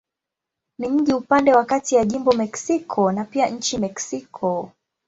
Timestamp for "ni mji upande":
0.77-1.53